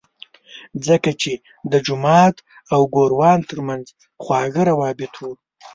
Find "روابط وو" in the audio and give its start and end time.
4.69-5.31